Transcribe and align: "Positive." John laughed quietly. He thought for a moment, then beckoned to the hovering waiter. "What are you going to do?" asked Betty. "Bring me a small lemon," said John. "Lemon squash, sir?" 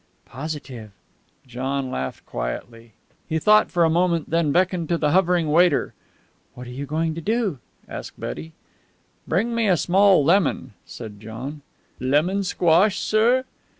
"Positive." 0.25 0.89
John 1.45 1.91
laughed 1.91 2.25
quietly. 2.25 2.93
He 3.29 3.37
thought 3.37 3.69
for 3.69 3.83
a 3.83 3.89
moment, 3.91 4.31
then 4.31 4.51
beckoned 4.51 4.89
to 4.89 4.97
the 4.97 5.11
hovering 5.11 5.51
waiter. 5.51 5.93
"What 6.55 6.65
are 6.65 6.71
you 6.71 6.87
going 6.87 7.13
to 7.13 7.21
do?" 7.21 7.59
asked 7.87 8.19
Betty. 8.19 8.53
"Bring 9.27 9.53
me 9.53 9.67
a 9.67 9.77
small 9.77 10.23
lemon," 10.25 10.73
said 10.87 11.19
John. 11.19 11.61
"Lemon 11.99 12.43
squash, 12.43 12.97
sir?" 12.97 13.43